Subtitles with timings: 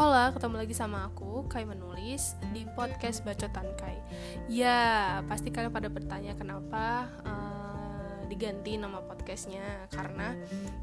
[0.00, 4.00] Hola, ketemu lagi sama aku, Kai menulis di podcast Bacotan Kai.
[4.48, 9.60] Ya, pasti kalian pada bertanya kenapa uh, diganti nama podcastnya
[9.92, 10.32] karena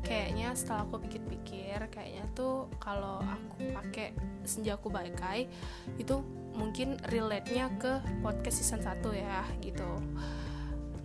[0.06, 4.14] kayaknya setelah aku pikir-pikir kayaknya tuh kalau aku pakai
[4.45, 5.49] senjaku Kai
[5.98, 6.22] itu
[6.54, 9.98] mungkin relate-nya ke podcast season 1 ya gitu.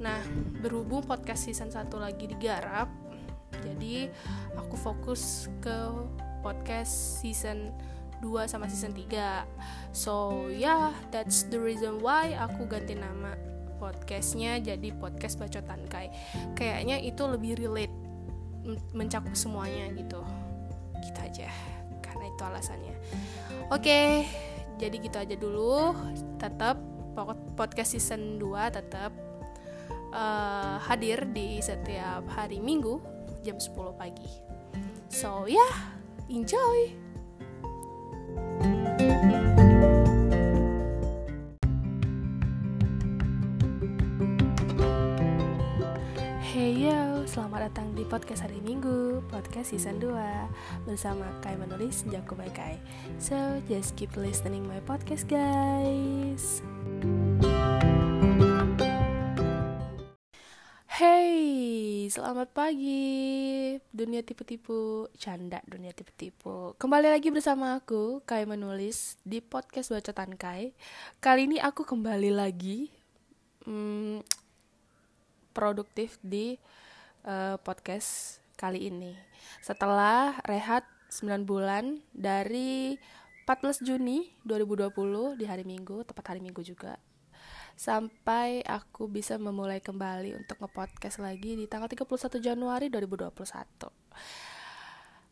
[0.05, 0.21] Nah,
[0.61, 2.93] berhubung podcast season 1 lagi digarap,
[3.65, 4.13] jadi
[4.61, 5.81] aku fokus ke
[6.45, 7.73] podcast season
[8.23, 9.43] 2 sama season 3
[9.91, 13.35] so yeah that's the reason why aku ganti nama
[13.83, 16.15] podcastnya jadi podcast bacotan kai.
[16.55, 17.91] Kayaknya itu lebih relate
[18.95, 20.23] mencakup semuanya gitu.
[21.03, 21.51] Gitu aja
[21.99, 22.95] karena itu alasannya.
[23.75, 24.09] Oke okay,
[24.79, 25.99] jadi gitu aja dulu.
[26.39, 26.79] Tetap
[27.59, 29.11] podcast season 2 tetap
[30.15, 33.03] uh, hadir di setiap hari minggu
[33.43, 34.31] jam 10 pagi.
[35.11, 35.99] So yeah
[36.31, 36.95] enjoy
[47.73, 50.13] datang di podcast hari Minggu, podcast season 2
[50.85, 52.77] Bersama Kai menulis Jago by Kai.
[53.17, 53.33] So,
[53.65, 56.61] just keep listening my podcast guys.
[60.85, 66.77] Hey, selamat pagi Dunia tipu-tipu, canda dunia tipu-tipu.
[66.77, 70.77] Kembali lagi bersama aku, Kai menulis di podcast Bacotan Kai.
[71.25, 72.93] Kali ini aku kembali lagi
[73.65, 74.21] hmm,
[75.57, 76.61] Produktif di
[77.27, 79.15] uh, podcast kali ini
[79.63, 82.97] Setelah rehat 9 bulan dari
[83.45, 86.97] 14 Juni 2020 di hari Minggu, tepat hari Minggu juga
[87.73, 93.33] sampai aku bisa memulai kembali untuk nge-podcast lagi di tanggal 31 Januari 2021.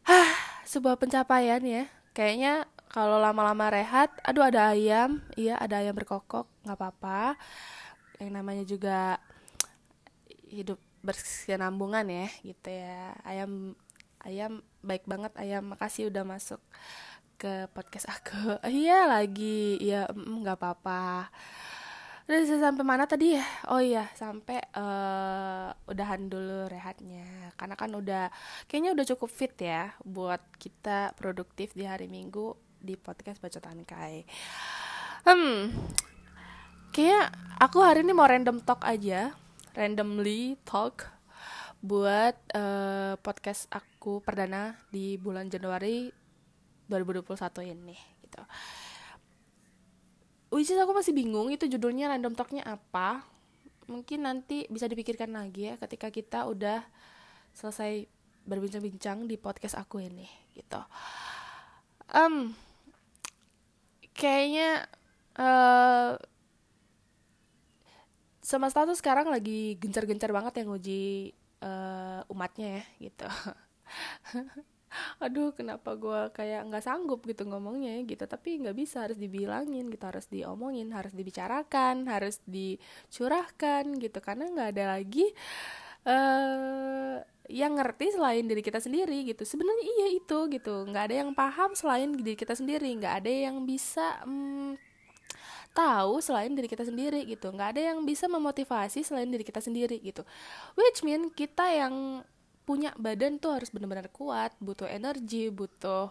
[0.08, 0.30] Hah,
[0.64, 1.84] sebuah pencapaian ya.
[2.16, 7.38] Kayaknya kalau lama-lama rehat, aduh ada ayam, iya ada ayam berkokok, nggak apa-apa.
[8.18, 8.98] Yang namanya juga
[10.50, 13.16] hidup berkesinambungan ya, gitu ya.
[13.24, 13.74] Ayam
[14.20, 16.60] ayam baik banget ayam, makasih udah masuk
[17.40, 18.60] ke podcast aku.
[18.84, 21.32] Iya lagi, mm, nggak apa-apa.
[22.30, 23.34] Udah sampai mana tadi?
[23.34, 27.50] Ya oh iya sampai uh, udahan dulu rehatnya.
[27.58, 28.30] Karena kan udah
[28.70, 34.22] kayaknya udah cukup fit ya buat kita produktif di hari minggu di podcast bacotan kai.
[35.26, 35.74] Hmm
[36.90, 37.30] kayak
[37.62, 39.30] aku hari ini mau random talk aja
[39.74, 41.06] randomly talk
[41.80, 46.12] buat uh, podcast aku perdana di bulan Januari
[46.90, 48.42] 2021 ini gitu.
[50.50, 53.24] Which aku masih bingung itu judulnya random talknya apa.
[53.86, 56.82] Mungkin nanti bisa dipikirkan lagi ya ketika kita udah
[57.54, 58.06] selesai
[58.44, 60.82] berbincang-bincang di podcast aku ini gitu.
[62.10, 62.52] Um
[64.12, 64.84] kayaknya
[65.38, 66.20] uh,
[68.50, 71.30] semesta tuh sekarang lagi gencar-gencar banget yang uji
[71.62, 73.28] uh, umatnya ya gitu.
[75.22, 78.26] Aduh kenapa gue kayak nggak sanggup gitu ngomongnya gitu.
[78.26, 84.18] Tapi nggak bisa harus dibilangin gitu harus diomongin harus dibicarakan harus dicurahkan gitu.
[84.18, 85.30] Karena nggak ada lagi
[86.10, 89.46] uh, yang ngerti selain diri kita sendiri gitu.
[89.46, 92.90] Sebenarnya iya itu gitu nggak ada yang paham selain diri kita sendiri.
[92.98, 94.74] Nggak ada yang bisa um,
[95.70, 97.50] tahu selain diri kita sendiri gitu.
[97.54, 100.26] Nggak ada yang bisa memotivasi selain diri kita sendiri gitu.
[100.74, 102.26] Which mean kita yang
[102.70, 106.06] punya badan tuh harus benar-benar kuat butuh energi butuh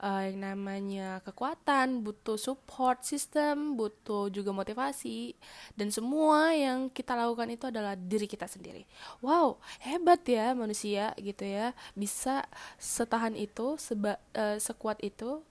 [0.00, 5.36] uh, yang namanya kekuatan butuh support system butuh juga motivasi.
[5.76, 8.88] Dan semua yang kita lakukan itu adalah diri kita sendiri.
[9.20, 11.76] Wow hebat ya manusia gitu ya.
[11.92, 12.48] Bisa
[12.80, 15.44] setahan itu seba, uh, sekuat itu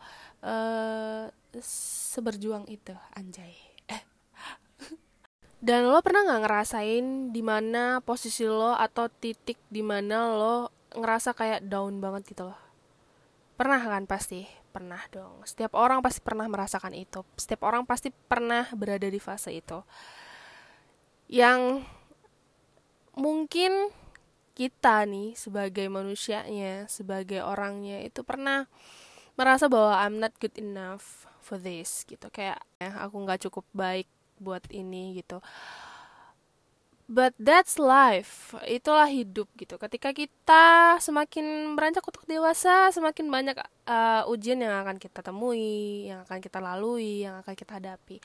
[0.46, 3.56] uh, seberjuang itu anjay
[5.68, 11.36] dan lo pernah nggak ngerasain di mana posisi lo atau titik di mana lo ngerasa
[11.36, 12.60] kayak down banget gitu loh?
[13.58, 14.46] Pernah kan pasti?
[14.70, 15.42] Pernah dong.
[15.44, 17.26] Setiap orang pasti pernah merasakan itu.
[17.38, 19.82] Setiap orang pasti pernah berada di fase itu.
[21.28, 21.82] Yang
[23.18, 23.90] mungkin
[24.54, 28.70] kita nih sebagai manusianya, sebagai orangnya itu pernah
[29.38, 32.28] merasa bahwa I'm not good enough for this gitu.
[32.34, 34.10] Kayak ya, aku nggak cukup baik
[34.42, 35.40] buat ini gitu.
[37.08, 38.52] But that's life.
[38.68, 39.80] Itulah hidup gitu.
[39.80, 43.56] Ketika kita semakin beranjak untuk dewasa semakin banyak
[43.88, 48.20] uh, ujian yang akan kita temui yang akan kita lalui yang akan kita hadapi.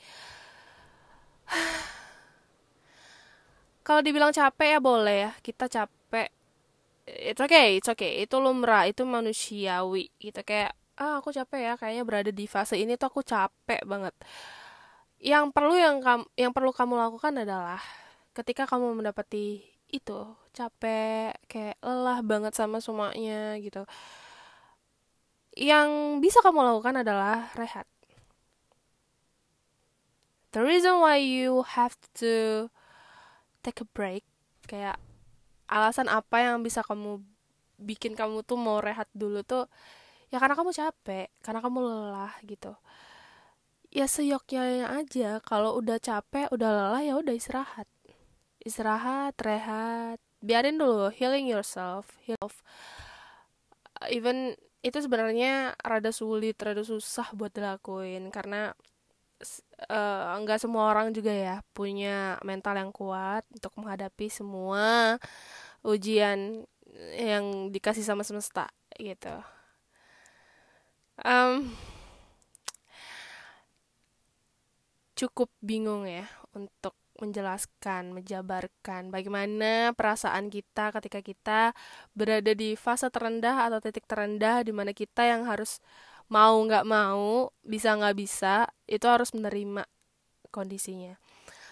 [3.87, 5.31] Kalau dibilang capek ya boleh ya.
[5.39, 6.27] Kita capek
[7.07, 8.19] it's okay it's okay.
[8.19, 10.43] Itu lumrah itu manusiawi gitu.
[10.43, 14.13] Kayak ah aku capek ya kayaknya berada di fase ini tuh aku capek banget.
[15.23, 17.81] Yang perlu yang kamu yang perlu kamu lakukan adalah
[18.37, 19.61] ketika kamu mendapati
[19.93, 20.19] itu
[20.53, 23.85] capek kayak lelah banget sama semuanya gitu.
[25.53, 25.89] Yang
[26.21, 27.85] bisa kamu lakukan adalah rehat.
[30.53, 32.69] The reason why you have to
[33.65, 34.21] take a break
[34.69, 35.01] kayak
[35.65, 37.25] alasan apa yang bisa kamu
[37.81, 39.65] bikin kamu tuh mau rehat dulu tuh
[40.33, 42.73] ya karena kamu capek karena kamu lelah gitu.
[43.93, 47.85] Ya seyoknya aja kalau udah capek udah lelah ya udah istirahat.
[48.65, 50.17] Istirahat rehat.
[50.41, 52.49] Biarin dulu healing yourself heal
[54.11, 58.75] even itu sebenarnya rada sulit rada susah buat dilakuin karena
[59.87, 65.15] uh, nggak semua orang juga ya punya mental yang kuat untuk menghadapi semua
[65.87, 66.67] ujian
[67.15, 68.67] yang dikasih sama semesta
[68.99, 69.31] gitu
[71.21, 71.69] um,
[75.13, 76.25] cukup bingung ya
[76.57, 81.61] untuk menjelaskan, menjabarkan bagaimana perasaan kita ketika kita
[82.17, 85.77] berada di fase terendah atau titik terendah di mana kita yang harus
[86.27, 89.85] mau nggak mau, bisa nggak bisa, itu harus menerima
[90.49, 91.13] kondisinya.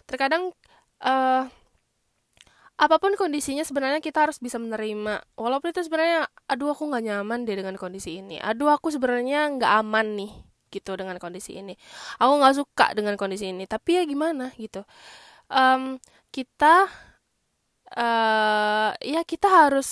[0.06, 0.54] Terkadang
[1.02, 1.50] uh,
[2.82, 5.22] apa pun kondisinya sebenarnya kita harus bisa menerima.
[5.38, 8.42] Walaupun itu sebenarnya aduh aku nggak nyaman deh dengan kondisi ini.
[8.42, 10.34] Aduh aku sebenarnya nggak aman nih
[10.74, 11.78] gitu dengan kondisi ini.
[12.18, 14.50] Aku nggak suka dengan kondisi ini tapi ya gimana?
[14.58, 14.82] Gitu.
[15.46, 16.02] Um,
[16.34, 16.90] kita
[17.94, 19.90] uh, ya kita harus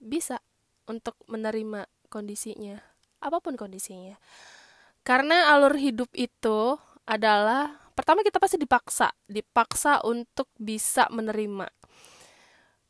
[0.00, 0.40] bisa
[0.88, 2.80] untuk menerima kondisinya
[3.20, 4.16] apa pun kondisinya.
[5.04, 11.68] Karena alur hidup itu adalah pertama kita pasti dipaksa dipaksa untuk bisa menerima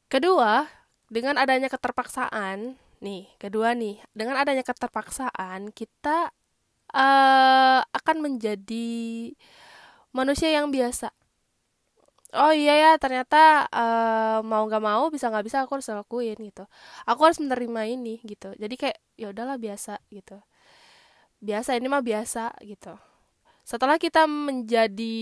[0.07, 0.63] Kedua,
[1.11, 6.31] dengan adanya keterpaksaan, nih, kedua nih, dengan adanya keterpaksaan, kita
[6.95, 9.35] uh, akan menjadi
[10.15, 11.11] manusia yang biasa.
[12.39, 16.71] Oh iya ya, ternyata uh, mau nggak mau, bisa nggak bisa, aku harus lakuin gitu.
[17.03, 18.55] Aku harus menerima ini gitu.
[18.55, 20.39] Jadi kayak ya udahlah biasa gitu.
[21.43, 22.95] Biasa ini mah biasa gitu.
[23.67, 25.19] Setelah kita menjadi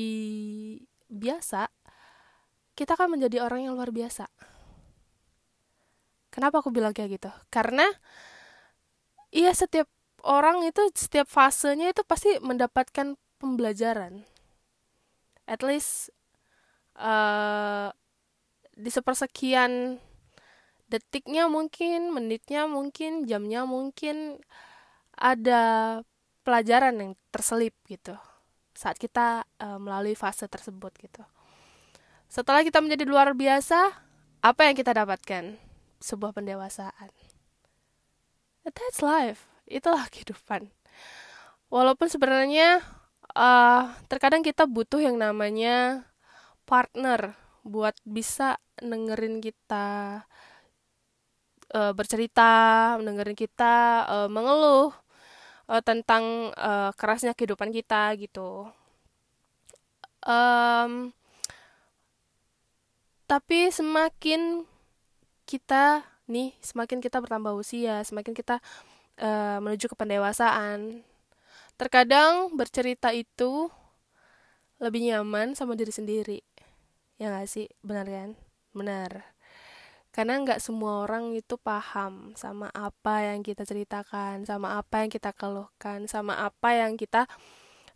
[1.08, 1.72] biasa,
[2.76, 4.28] kita akan menjadi orang yang luar biasa
[6.34, 7.30] Kenapa aku bilang kayak gitu?
[7.46, 7.86] Karena
[9.30, 9.86] iya setiap
[10.26, 14.26] orang itu setiap fasenya itu pasti mendapatkan pembelajaran.
[15.46, 16.10] At least
[16.98, 17.94] uh,
[18.74, 20.02] di sepersekian
[20.90, 24.42] detiknya mungkin, menitnya mungkin, jamnya mungkin
[25.14, 26.02] ada
[26.42, 28.18] pelajaran yang terselip gitu
[28.74, 31.22] saat kita uh, melalui fase tersebut gitu.
[32.26, 33.94] Setelah kita menjadi luar biasa,
[34.42, 35.63] apa yang kita dapatkan?
[36.04, 37.08] Sebuah pendewasaan.
[38.68, 39.48] That's life.
[39.64, 40.68] Itulah kehidupan.
[41.72, 42.84] Walaupun sebenarnya
[43.32, 46.04] uh, terkadang kita butuh yang namanya
[46.68, 50.20] partner buat bisa dengerin kita
[51.72, 54.92] uh, bercerita, dengerin kita uh, mengeluh
[55.72, 58.68] uh, tentang uh, kerasnya kehidupan kita gitu.
[60.24, 61.12] Um,
[63.24, 64.68] tapi semakin
[65.44, 68.60] kita nih semakin kita bertambah usia, semakin kita
[69.20, 71.04] uh, menuju ke pendewasaan.
[71.76, 73.68] Terkadang bercerita itu
[74.78, 76.40] lebih nyaman sama diri sendiri.
[77.20, 77.70] Ya gak sih?
[77.84, 78.30] Benar kan?
[78.74, 79.34] Benar.
[80.14, 85.34] Karena nggak semua orang itu paham sama apa yang kita ceritakan, sama apa yang kita
[85.34, 87.26] keluhkan, sama apa yang kita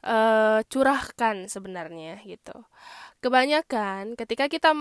[0.02, 2.58] uh, curahkan sebenarnya gitu.
[3.22, 4.74] Kebanyakan ketika kita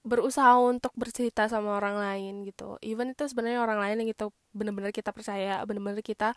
[0.00, 2.80] berusaha untuk bercerita sama orang lain gitu.
[2.80, 6.32] Even itu sebenarnya orang lain yang gitu benar-benar kita percaya benar-benar kita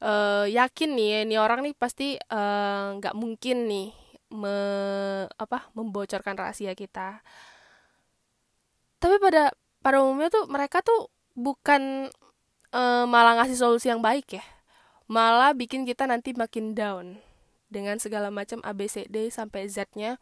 [0.00, 3.88] uh, yakin nih ini orang nih pasti eh, nggak uh, mungkin nih
[4.32, 4.56] me,
[5.36, 7.20] apa membocorkan rahasia kita.
[8.96, 9.52] Tapi pada
[9.84, 12.08] pada umumnya tuh mereka tuh bukan
[12.72, 14.44] uh, malah ngasih solusi yang baik ya.
[15.06, 17.20] Malah bikin kita nanti makin down
[17.70, 20.18] dengan segala macam ABCD sampai Z-nya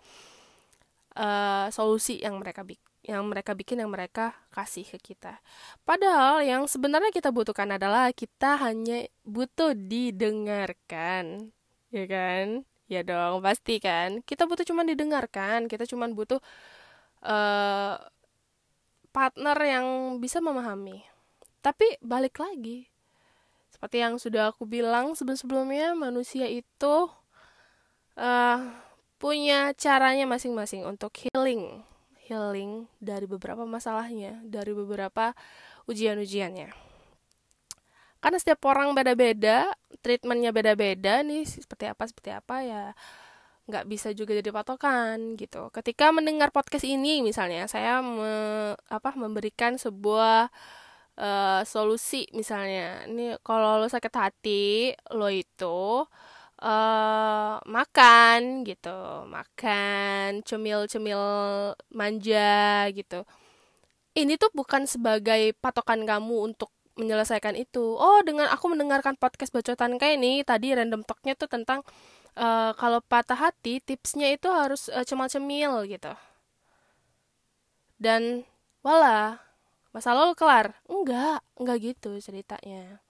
[1.19, 5.37] uh, solusi yang mereka bikin yang mereka bikin yang mereka kasih ke kita.
[5.85, 11.53] Padahal yang sebenarnya kita butuhkan adalah kita hanya butuh didengarkan.
[11.93, 12.65] Ya kan?
[12.89, 14.25] Ya dong, pasti kan.
[14.25, 16.41] Kita butuh cuma didengarkan, kita cuma butuh
[17.29, 18.01] uh,
[19.13, 21.05] partner yang bisa memahami.
[21.61, 22.89] Tapi balik lagi.
[23.69, 27.13] Seperti yang sudah aku bilang sebelum-sebelumnya, manusia itu
[28.17, 28.61] uh,
[29.25, 31.81] punya caranya masing-masing untuk healing
[32.29, 35.33] healing dari beberapa masalahnya dari beberapa
[35.89, 36.73] ujian-ujiannya.
[38.21, 39.69] Karena setiap orang beda-beda
[40.01, 42.85] treatmentnya beda-beda nih seperti apa seperti apa ya
[43.65, 45.73] nggak bisa juga jadi patokan gitu.
[45.73, 48.33] Ketika mendengar podcast ini misalnya saya me,
[48.89, 50.53] apa memberikan sebuah
[51.17, 53.09] uh, solusi misalnya.
[53.09, 56.05] Ini kalau lo sakit hati lo itu
[56.65, 61.23] uh, makan gitu makan cemil-cemil
[61.93, 63.29] manja gitu.
[64.15, 67.99] Ini tuh bukan sebagai patokan kamu untuk menyelesaikan itu.
[67.99, 71.83] Oh dengan aku mendengarkan podcast bacotan kayak ini tadi random talknya tuh tentang
[72.39, 76.13] uh, kalau patah hati tipsnya itu harus uh, cemil-cemil gitu.
[77.99, 78.47] Dan
[78.87, 79.43] wala
[79.91, 80.79] masalah lo kelar?
[80.87, 83.04] Enggak enggak gitu ceritanya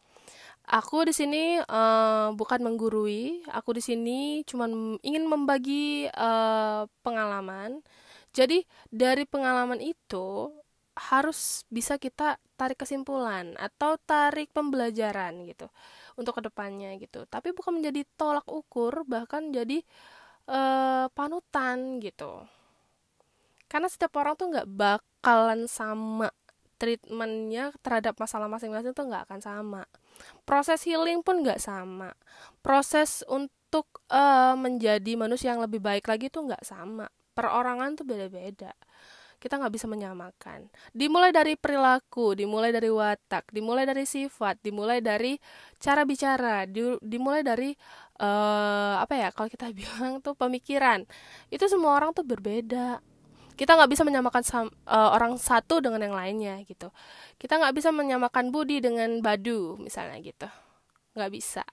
[0.65, 3.45] aku di sini uh, bukan menggurui.
[3.53, 4.69] Aku di sini cuma
[5.05, 7.85] ingin membagi uh, pengalaman.
[8.35, 10.51] Jadi dari pengalaman itu
[10.95, 15.67] harus bisa kita tarik kesimpulan atau tarik pembelajaran gitu
[16.15, 17.27] untuk ke depannya gitu.
[17.27, 19.83] Tapi bukan menjadi tolak ukur bahkan jadi
[20.51, 22.47] uh, panutan gitu.
[23.67, 26.31] Karena setiap orang tuh nggak bakalan sama
[26.79, 29.83] treatmentnya terhadap masalah masing-masing tuh nggak akan sama
[30.45, 32.13] proses healing pun nggak sama
[32.61, 38.73] proses untuk uh, menjadi manusia yang lebih baik lagi tuh nggak sama perorangan tuh beda-beda
[39.45, 40.73] kita nggak bisa menyamakan.
[40.97, 45.37] Dimulai dari perilaku, dimulai dari watak, dimulai dari sifat, dimulai dari
[45.77, 47.77] cara bicara, di, dimulai dari
[48.25, 49.29] uh, apa ya?
[49.37, 51.05] Kalau kita bilang tuh pemikiran,
[51.53, 53.05] itu semua orang tuh berbeda.
[53.55, 56.91] Kita nggak bisa menyamakan sam, uh, orang satu dengan yang lainnya gitu.
[57.39, 60.51] Kita nggak bisa menyamakan Budi dengan Badu misalnya gitu,
[61.15, 61.65] nggak bisa.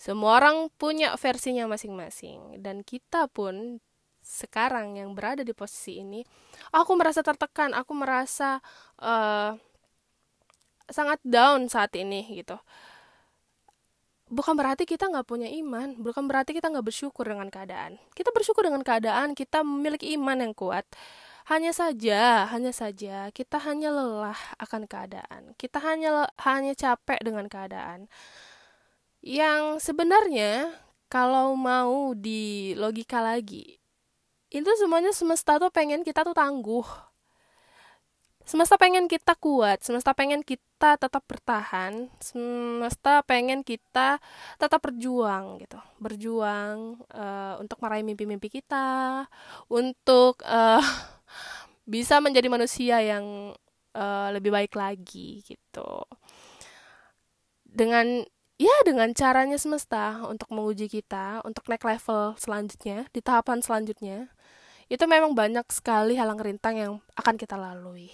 [0.00, 3.78] Semua orang punya versinya masing-masing dan kita pun
[4.20, 6.20] sekarang yang berada di posisi ini
[6.76, 8.60] aku merasa tertekan aku merasa
[9.00, 9.56] uh,
[10.92, 12.60] sangat down saat ini gitu
[14.30, 17.98] bukan berarti kita nggak punya iman bukan berarti kita nggak bersyukur dengan keadaan.
[18.14, 20.86] Kita bersyukur dengan keadaan kita memiliki iman yang kuat.
[21.50, 25.58] Hanya saja hanya saja kita hanya lelah akan keadaan.
[25.58, 28.06] Kita hanya hanya capek dengan keadaan.
[29.20, 30.72] Yang sebenarnya
[31.10, 33.82] kalau mau di logika lagi
[34.50, 37.09] itu semuanya semesta tuh pengen kita tuh tangguh
[38.50, 44.18] semesta pengen kita kuat semesta pengen kita tetap bertahan semesta pengen kita
[44.58, 49.22] tetap berjuang gitu berjuang uh, untuk meraih mimpi-mimpi kita
[49.70, 50.82] untuk uh,
[51.94, 53.54] bisa menjadi manusia yang
[53.94, 56.02] uh, lebih baik lagi gitu
[57.62, 58.26] dengan
[58.58, 64.26] ya dengan caranya semesta untuk menguji kita untuk naik level selanjutnya di tahapan selanjutnya
[64.90, 68.10] itu memang banyak sekali halang rintang yang akan kita lalui.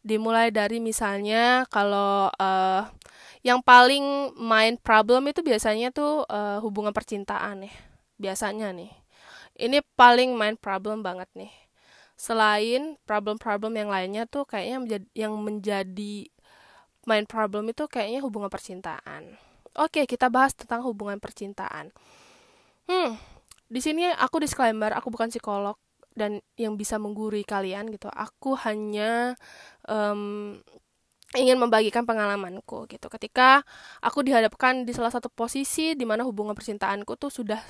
[0.00, 2.82] Dimulai dari misalnya kalau uh,
[3.40, 7.74] yang paling main problem itu biasanya tuh uh, hubungan percintaan nih.
[8.20, 8.92] Biasanya nih.
[9.60, 11.52] Ini paling main problem banget nih.
[12.20, 16.16] Selain problem-problem yang lainnya tuh kayaknya menjadi, yang menjadi
[17.08, 19.40] main problem itu kayaknya hubungan percintaan.
[19.80, 21.92] Oke, kita bahas tentang hubungan percintaan.
[22.84, 23.16] Hmm,
[23.70, 25.78] di sini aku disclaimer aku bukan psikolog
[26.14, 28.10] dan yang bisa menggurui kalian gitu.
[28.10, 29.38] Aku hanya
[29.86, 30.58] um,
[31.38, 33.06] ingin membagikan pengalamanku gitu.
[33.06, 33.62] Ketika
[34.02, 37.62] aku dihadapkan di salah satu posisi di mana hubungan percintaanku tuh sudah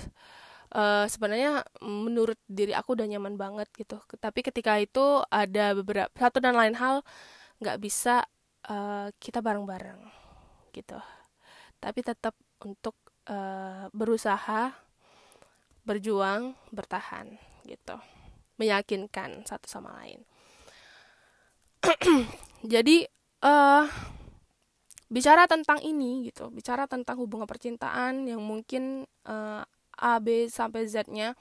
[0.73, 4.01] uh, sebenarnya menurut diri aku udah nyaman banget gitu.
[4.17, 7.05] Tapi ketika itu ada beberapa satu dan lain hal
[7.61, 8.25] nggak bisa
[8.73, 10.01] uh, kita bareng-bareng
[10.73, 10.97] gitu.
[11.81, 12.33] Tapi tetap
[12.65, 12.97] untuk
[13.29, 14.73] uh, berusaha
[15.85, 18.20] berjuang bertahan gitu
[18.61, 20.21] meyakinkan satu sama lain.
[22.73, 23.09] Jadi
[23.41, 23.89] uh,
[25.09, 29.65] bicara tentang ini gitu bicara tentang hubungan percintaan yang mungkin uh,
[29.97, 31.35] A B sampai Z-nya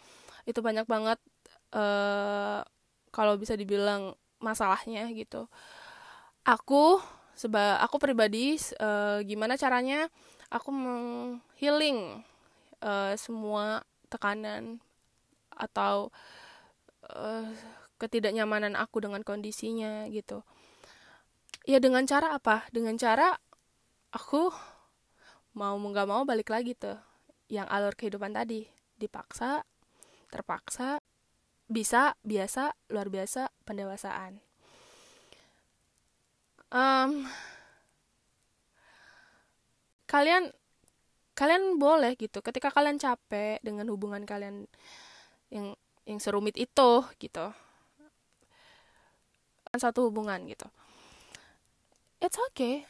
[0.48, 1.20] itu banyak banget
[1.76, 2.64] uh,
[3.12, 5.46] kalau bisa dibilang masalahnya gitu.
[6.48, 7.04] Aku
[7.36, 10.08] seba aku pribadi uh, gimana caranya
[10.50, 12.26] aku menghealing
[12.82, 14.82] uh, semua tekanan
[15.54, 16.10] atau
[17.14, 17.50] uh,
[18.00, 20.42] ketidaknyamanan aku dengan kondisinya gitu.
[21.68, 22.66] Ya dengan cara apa?
[22.72, 23.36] Dengan cara
[24.10, 24.50] aku
[25.54, 26.98] mau nggak mau balik lagi tuh.
[27.50, 29.66] Yang alur kehidupan tadi dipaksa
[30.30, 31.02] terpaksa
[31.70, 34.42] bisa biasa luar biasa pendewasaan.
[36.70, 37.26] Um,
[40.06, 40.54] kalian
[41.34, 42.42] kalian boleh gitu.
[42.46, 44.70] Ketika kalian capek dengan hubungan kalian
[45.50, 45.74] yang
[46.10, 47.54] yang serumit itu gitu.
[49.78, 50.66] Satu hubungan gitu.
[52.18, 52.90] It's okay.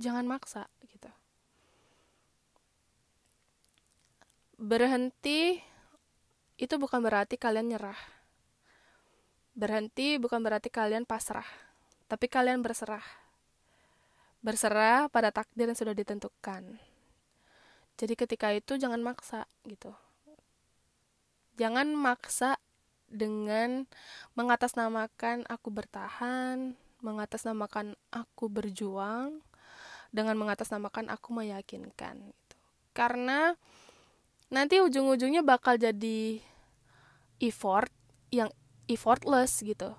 [0.00, 1.12] Jangan maksa gitu.
[4.56, 5.60] Berhenti
[6.56, 8.00] itu bukan berarti kalian nyerah.
[9.52, 11.44] Berhenti bukan berarti kalian pasrah
[12.08, 13.04] tapi kalian berserah.
[14.40, 16.80] Berserah pada takdir yang sudah ditentukan.
[18.00, 19.92] Jadi ketika itu jangan maksa gitu
[21.56, 22.56] jangan maksa
[23.12, 23.84] dengan
[24.38, 29.44] mengatasnamakan aku bertahan, mengatasnamakan aku berjuang,
[30.12, 32.56] dengan mengatasnamakan aku meyakinkan gitu.
[32.92, 33.56] Karena
[34.52, 36.40] nanti ujung-ujungnya bakal jadi
[37.40, 37.92] effort
[38.28, 38.52] yang
[38.86, 39.96] effortless gitu.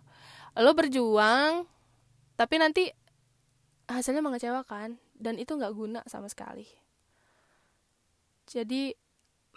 [0.54, 1.66] Lo berjuang
[2.38, 2.90] tapi nanti
[3.90, 6.66] hasilnya mengecewakan dan itu nggak guna sama sekali.
[8.46, 8.94] Jadi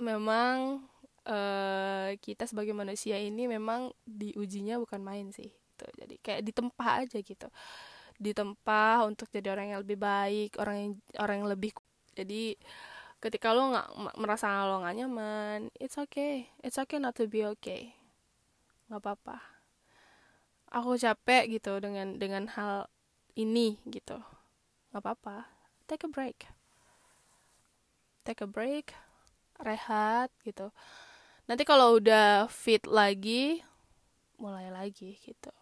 [0.01, 0.85] memang
[1.27, 5.87] uh, kita sebagai manusia ini memang diujinya bukan main sih gitu.
[5.99, 7.49] jadi kayak ditempa aja gitu.
[8.17, 11.71] Ditempa untuk jadi orang yang lebih baik orang yang orang yang lebih
[12.17, 12.57] jadi
[13.21, 16.49] ketika lo nggak merasa lo nggak nyaman it's okay.
[16.63, 17.93] It's okay not to be okay.
[18.89, 19.37] Nggak apa-apa.
[20.73, 22.89] Aku capek gitu dengan dengan hal
[23.37, 24.17] ini gitu.
[24.95, 25.37] Nggak apa-apa.
[25.91, 26.49] Take a break.
[28.25, 28.97] Take a break.
[29.57, 30.69] Rehat gitu
[31.47, 33.63] nanti kalau udah fit lagi
[34.37, 35.55] mulai lagi gitu.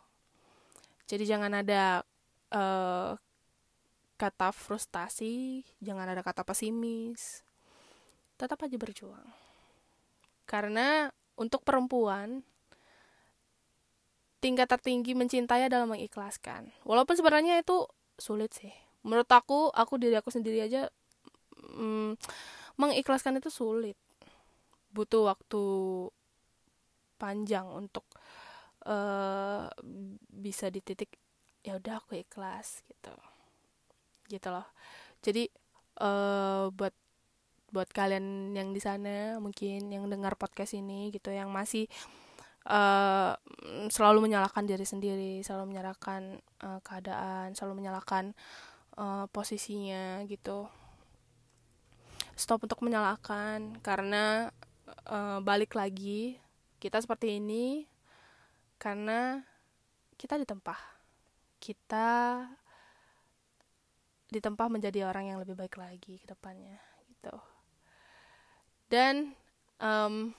[1.04, 2.02] Jadi jangan ada
[2.50, 3.12] uh,
[4.16, 7.44] kata frustasi jangan ada kata pesimis.
[8.40, 9.28] Tetap aja berjuang.
[10.48, 12.42] Karena untuk perempuan
[14.40, 16.72] tingkat tertinggi mencintai adalah mengikhlaskan.
[16.84, 18.72] Walaupun sebenarnya itu sulit sih.
[19.04, 20.88] Menurut aku aku diri aku sendiri aja
[21.56, 22.16] mm,
[22.80, 23.96] mengikhlaskan itu sulit
[24.94, 25.62] butuh waktu
[27.18, 28.06] panjang untuk
[28.86, 29.66] uh,
[30.30, 31.18] bisa di titik
[31.66, 33.14] ya udah aku ikhlas gitu.
[34.30, 34.66] Gitu loh.
[35.24, 35.50] Jadi
[35.98, 36.94] uh, buat
[37.74, 41.90] buat kalian yang di sana mungkin yang dengar podcast ini gitu yang masih
[42.70, 43.34] uh,
[43.90, 48.30] selalu menyalahkan diri sendiri selalu menyalahkan uh, keadaan selalu menyalahkan
[48.94, 50.70] uh, posisinya gitu.
[52.38, 54.54] Stop untuk menyalahkan karena
[55.08, 56.36] uh, balik lagi
[56.78, 57.88] kita seperti ini
[58.76, 59.40] karena
[60.20, 60.76] kita ditempa
[61.58, 62.44] kita
[64.28, 67.36] ditempa menjadi orang yang lebih baik lagi ke depannya gitu.
[68.90, 69.32] Dan
[69.78, 70.34] um,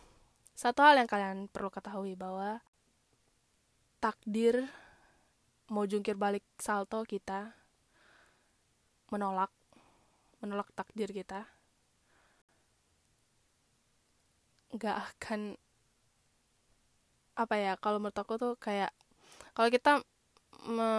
[0.53, 2.59] satu hal yang kalian perlu ketahui bahwa
[4.03, 4.67] takdir
[5.71, 7.57] mau jungkir balik salto kita
[9.09, 9.49] menolak
[10.43, 11.49] menolak takdir kita
[14.75, 15.55] nggak akan
[17.35, 18.91] apa ya kalau menurut aku tuh kayak
[19.51, 20.03] kalau kita
[20.67, 20.91] me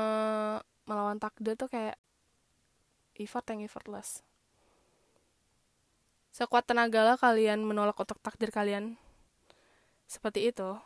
[0.87, 1.99] melawan takdir tuh kayak
[3.19, 4.23] effort yang effortless.
[6.31, 9.01] Sekuat tenaga lah kalian menolak otak takdir kalian.
[10.05, 10.77] Seperti itu.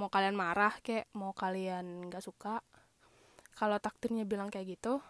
[0.00, 2.60] Mau kalian marah kayak mau kalian nggak suka
[3.56, 5.00] kalau takdirnya bilang kayak gitu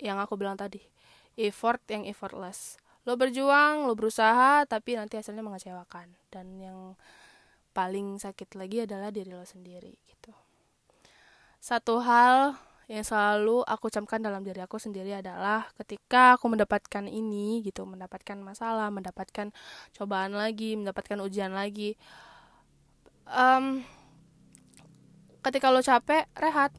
[0.00, 0.80] yang aku bilang tadi
[1.36, 6.12] effort yang effortless lo berjuang lo berusaha tapi nanti hasilnya mengecewakan.
[6.28, 6.92] Dan yang
[7.72, 10.36] paling sakit lagi adalah diri lo sendiri gitu.
[11.56, 17.60] Satu hal yang selalu aku camkan dalam diri aku sendiri adalah ketika aku mendapatkan ini
[17.60, 19.52] gitu mendapatkan masalah mendapatkan
[19.92, 22.00] cobaan lagi mendapatkan ujian lagi
[23.28, 23.84] um,
[25.44, 26.72] ketika lo capek rehat.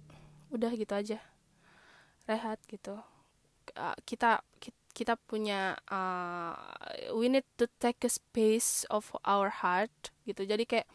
[0.49, 1.17] Udah gitu aja.
[2.25, 2.97] Rehat gitu.
[4.05, 6.51] Kita, kita kita punya uh,
[7.15, 10.43] we need to take a space of our heart gitu.
[10.43, 10.87] Jadi kayak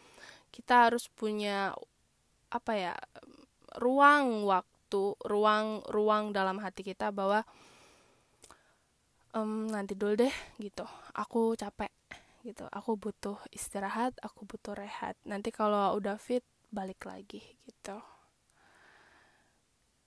[0.53, 1.73] kita harus punya
[2.53, 2.95] apa ya
[3.81, 7.49] ruang waktu ruang ruang dalam hati kita bahwa
[9.33, 10.85] um, nanti dulu deh gitu.
[11.17, 11.89] Aku capek
[12.45, 12.69] gitu.
[12.77, 15.17] Aku butuh istirahat aku butuh rehat.
[15.25, 17.97] Nanti kalau udah fit balik lagi gitu.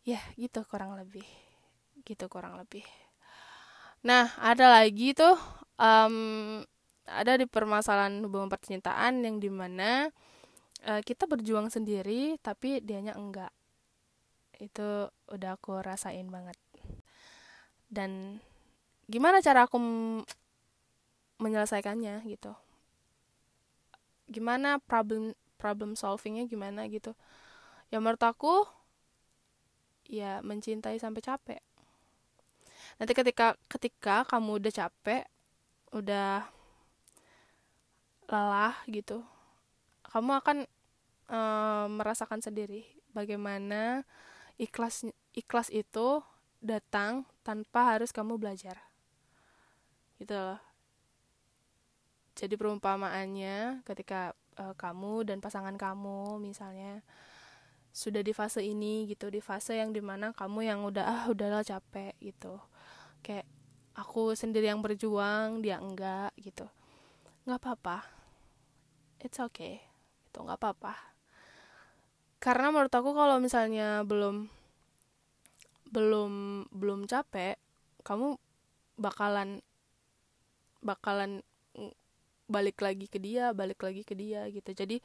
[0.05, 1.25] Ya gitu kurang lebih.
[2.05, 2.85] Gitu kurang lebih
[4.05, 5.33] Nah, ada lagi tuh
[5.81, 6.15] um,
[7.07, 10.11] ada di permasalahan hubungan percintaan yang di mana
[10.85, 13.49] uh, kita berjuang sendiri tapi dianya enggak.
[14.61, 16.57] Itu udah aku rasain banget.
[17.87, 18.43] Dan
[19.07, 19.79] gimana cara aku
[21.39, 22.53] menyelesaikannya gitu?
[24.27, 27.15] Gimana problem problem solvingnya gimana gitu?
[27.87, 28.67] Ya menurut aku
[30.11, 31.61] ya mencintai sampai capek
[32.97, 35.23] nanti ketika ketika kamu udah capek
[35.93, 36.45] udah
[38.27, 39.23] lelah gitu
[40.07, 40.57] kamu akan
[41.31, 42.83] uh, merasakan sendiri
[43.13, 44.03] bagaimana
[44.57, 45.05] ikhlas
[45.37, 46.21] ikhlas itu
[46.61, 48.81] datang tanpa harus kamu belajar.
[50.17, 50.59] Gitu loh.
[52.37, 57.01] Jadi perumpamaannya ketika uh, kamu dan pasangan kamu misalnya
[57.89, 61.65] sudah di fase ini gitu di fase yang di mana kamu yang udah ah udahlah
[61.65, 62.61] capek gitu
[63.27, 63.43] kayak
[63.91, 66.63] aku sendiri yang berjuang dia enggak gitu.
[67.43, 67.97] Nggak apa-apa.
[69.19, 69.83] It's okay.
[70.31, 70.95] Itu nggak apa-apa.
[72.39, 74.47] Karena menurut aku kalau misalnya belum
[75.91, 76.31] belum
[76.71, 77.59] belum capek
[78.07, 78.39] kamu
[78.95, 79.59] bakalan
[80.79, 81.43] bakalan
[82.47, 84.71] balik lagi ke dia balik lagi ke dia gitu.
[84.71, 85.03] Jadi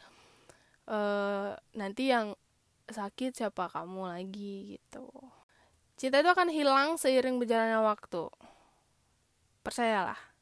[0.87, 2.39] uh, nanti yang
[2.87, 5.11] sakit siapa kamu lagi gitu
[5.98, 8.28] cinta itu akan hilang seiring berjalannya waktu.
[9.62, 10.33] Percayalah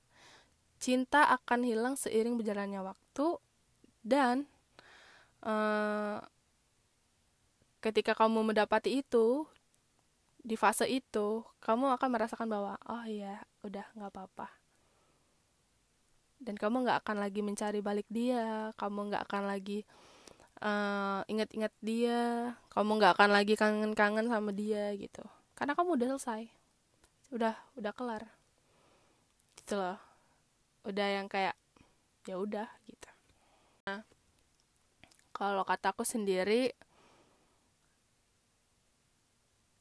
[0.81, 3.37] cinta akan hilang seiring berjalannya waktu
[4.01, 4.49] dan
[5.45, 6.25] uh,
[7.85, 9.45] ketika kamu mendapati itu
[10.41, 14.49] di fase itu kamu akan merasakan bahwa oh iya udah nggak apa-apa.
[16.41, 19.85] Dan kamu nggak akan lagi mencari balik dia kamu nggak akan lagi
[20.65, 25.21] uh, ingat-ingat dia kamu nggak akan lagi kangen-kangen sama dia gitu
[25.61, 26.49] karena kamu udah selesai.
[27.37, 28.25] Udah udah kelar.
[29.61, 30.01] Gitu loh.
[30.89, 31.53] Udah yang kayak
[32.25, 33.11] ya udah gitu.
[33.85, 34.01] Nah
[35.37, 36.73] kalau kataku sendiri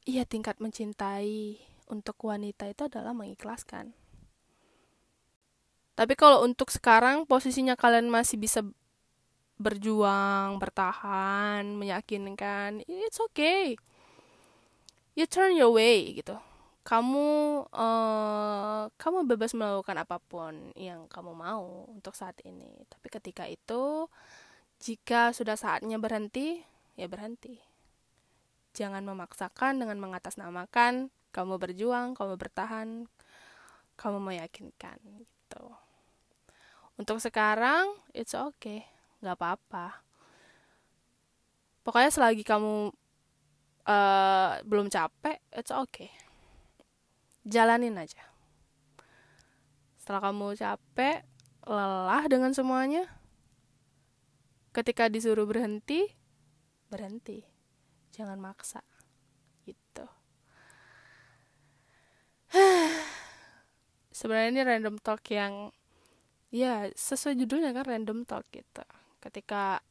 [0.03, 3.95] iya tingkat mencintai untuk wanita itu adalah mengikhlaskan.
[5.95, 8.63] Tapi kalau untuk sekarang posisinya kalian masih bisa
[9.59, 13.75] berjuang, bertahan, meyakinkan, it's okay.
[15.19, 16.39] You turn your way gitu.
[16.87, 17.27] Kamu
[17.75, 22.87] uh, kamu bebas melakukan apa pun yang kamu mau untuk saat ini.
[22.87, 24.07] Tapi ketika itu
[24.79, 26.63] jika sudah saatnya berhenti
[26.95, 27.59] ya berhenti.
[28.71, 33.11] Jangan memaksakan dengan mengatasnamakan kamu berjuang kamu bertahan
[33.99, 35.67] kamu meyakinkan gitu.
[36.95, 38.87] Untuk sekarang it's okay.
[39.19, 39.99] Nggak apa-apa.
[41.83, 42.95] Pokoknya selagi kamu
[43.89, 46.13] uh, belum capek it's okay.
[47.41, 48.21] Jalanin aja.
[49.97, 51.25] Setelah kamu capek
[51.65, 53.09] lelah dengan semuanya.
[54.69, 56.05] Ketika disuruh berhenti
[56.89, 57.45] berhenti.
[58.13, 58.81] Jangan maksa.
[59.65, 60.05] Gitu.
[64.17, 65.69] Sebenarnya ini random talk yang
[66.49, 68.81] ya sesuai judulnya kan random talk gitu.
[69.21, 69.85] Ketika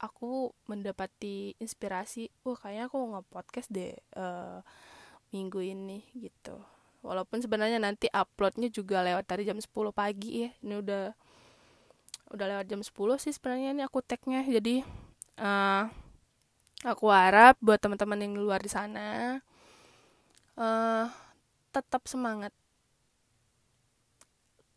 [0.00, 4.64] aku mendapati inspirasi wah kayaknya aku nge podcast deh uh,
[5.30, 6.56] minggu ini gitu.
[7.04, 10.50] Walaupun sebenarnya nanti uploadnya juga lewat dari jam 10 pagi ya.
[10.64, 11.04] Ini udah
[12.32, 14.40] udah lewat jam 10 sih sebenarnya ini aku tagnya.
[14.44, 14.80] Jadi
[15.40, 15.84] uh,
[16.84, 19.38] aku harap buat teman-teman yang luar di sana
[20.56, 21.06] uh,
[21.72, 22.52] tetap semangat.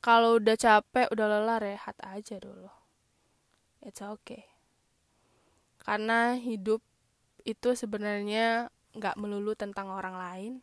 [0.04, 2.68] Kalau udah capek udah lelah rehat aja dulu.
[3.84, 4.53] It's okay
[5.84, 6.80] karena hidup
[7.44, 10.54] itu sebenarnya nggak melulu tentang orang lain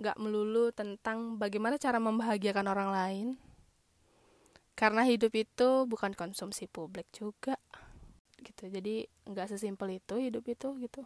[0.00, 3.26] gak melulu tentang bagaimana cara membahagiakan orang lain.
[4.72, 7.54] Karena hidup itu bukan konsumsi publik juga
[8.42, 8.66] gitu.
[8.66, 11.02] Jadi nggak sesimpel itu hidup itu gitu.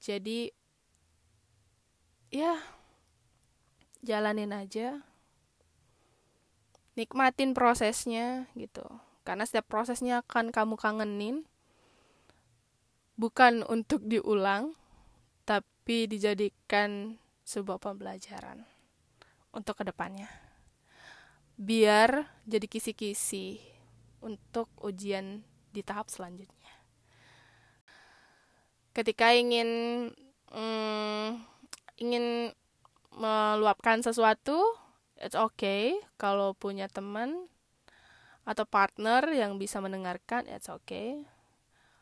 [0.00, 0.50] Jadi
[2.34, 2.56] ya
[4.00, 5.04] jalanin aja.
[6.98, 8.82] Nikmatin prosesnya gitu
[9.30, 11.46] karena setiap prosesnya akan kamu kangenin
[13.14, 14.74] bukan untuk diulang
[15.46, 17.14] tapi dijadikan
[17.46, 18.66] sebuah pembelajaran
[19.54, 20.26] untuk ke depannya.
[21.54, 23.62] Biar jadi kisi-kisi
[24.18, 26.74] untuk ujian di tahap selanjutnya.
[28.90, 29.70] Ketika ingin
[30.50, 31.28] mm,
[32.02, 32.50] ingin
[33.14, 34.58] meluapkan sesuatu,
[35.22, 37.49] it's okay kalau punya teman
[38.44, 41.28] atau partner yang bisa mendengarkan, it's okay.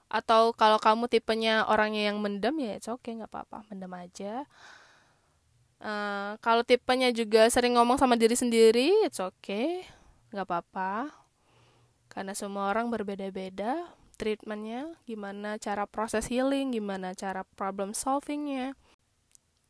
[0.09, 4.49] Atau kalau kamu tipenya orangnya yang mendem ya oke okay nggak apa-apa mendem aja.
[5.79, 9.85] Uh, kalau tipenya juga sering ngomong sama diri sendiri it's okay
[10.33, 11.13] nggak apa-apa.
[12.09, 13.85] Karena semua orang berbeda-beda
[14.19, 18.75] treatmentnya gimana cara proses healing gimana cara problem solvingnya.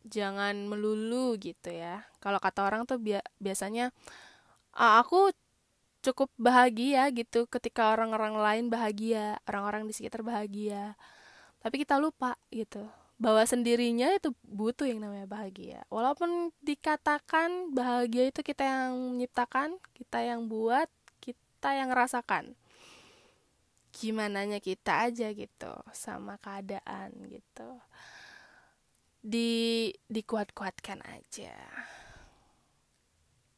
[0.06, 2.06] Jangan melulu gitu ya.
[2.22, 3.90] Kalau kata orang tuh bi biasanya
[4.72, 5.34] ah, aku
[6.12, 10.96] cukup bahagia gitu ketika orang-orang lain bahagia, orang-orang di sekitar bahagia.
[11.60, 15.82] Tapi kita lupa gitu bahwa sendirinya itu butuh yang namanya bahagia.
[15.90, 20.86] Walaupun dikatakan bahagia itu kita yang menciptakan, kita yang buat,
[21.18, 22.54] kita yang rasakan.
[23.90, 27.82] Gimana nya kita aja gitu sama keadaan gitu.
[29.18, 31.52] di dikuat-kuatkan aja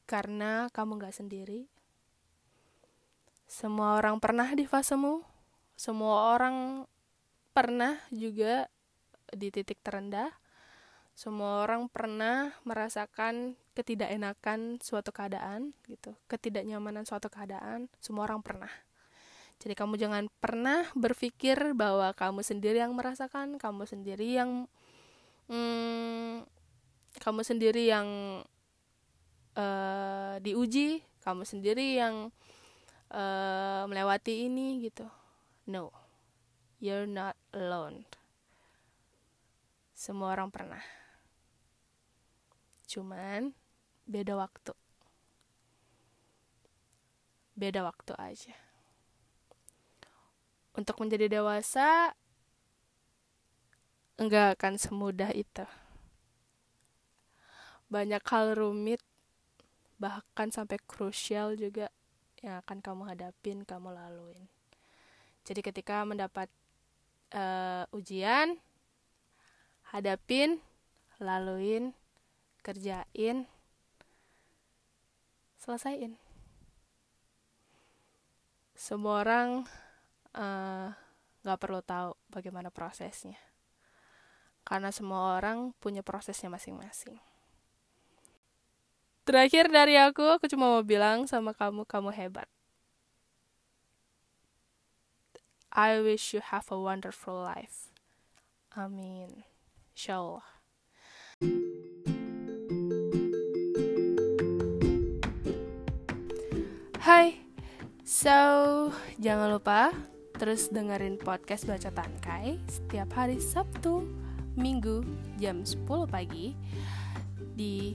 [0.08, 1.68] karena kamu gak sendiri
[3.50, 5.26] semua orang pernah di fasemu.
[5.74, 6.86] Semua orang
[7.50, 8.70] pernah juga
[9.34, 10.30] di titik terendah.
[11.18, 16.14] Semua orang pernah merasakan ketidakenakan suatu keadaan gitu.
[16.30, 18.70] Ketidaknyamanan suatu keadaan semua orang pernah.
[19.58, 24.70] Jadi kamu jangan pernah berpikir bahwa kamu sendiri yang merasakan kamu sendiri yang
[25.50, 26.46] hmm,
[27.20, 28.08] kamu sendiri yang
[29.58, 32.32] uh, diuji kamu sendiri yang
[33.10, 35.06] uh, melewati ini gitu.
[35.70, 36.00] No
[36.80, 38.08] you're not alone.
[39.92, 40.80] Semua orang pernah.
[42.88, 43.52] Cuman
[44.08, 44.72] beda waktu.
[47.52, 48.56] Beda waktu aja.
[50.72, 52.16] Untuk menjadi dewasa
[54.16, 55.68] enggak akan semudah itu.
[57.92, 59.04] Banyak hal rumit,
[60.00, 61.92] bahkan sampai krusial juga
[62.40, 64.44] yang akan kamu hadapin, kamu laluin.
[65.44, 66.48] Jadi ketika mendapat
[67.36, 68.56] uh, ujian,
[69.92, 70.60] hadapin,
[71.20, 71.92] laluin,
[72.64, 73.44] kerjain,
[75.60, 76.16] selesaiin.
[78.76, 79.68] Semua orang
[80.32, 80.88] uh, eh,
[81.44, 83.36] gak perlu tahu bagaimana prosesnya
[84.70, 87.18] karena semua orang punya prosesnya masing-masing.
[89.30, 92.50] Terakhir dari aku, aku cuma mau bilang sama kamu, kamu hebat.
[95.70, 97.94] I wish you have a wonderful life.
[98.74, 99.46] Amin.
[99.94, 100.42] Inshallah.
[106.98, 107.38] Hai,
[108.02, 108.34] so
[109.22, 109.94] jangan lupa
[110.42, 114.10] terus dengerin podcast Baca Tangkai setiap hari Sabtu
[114.58, 115.06] Minggu
[115.38, 116.58] jam 10 pagi
[117.54, 117.94] di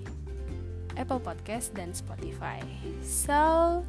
[0.98, 2.64] Apple Podcast dan Spotify.
[3.06, 3.84] So,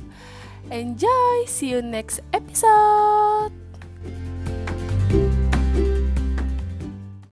[0.71, 1.35] enjoy.
[1.49, 3.16] See you next episode.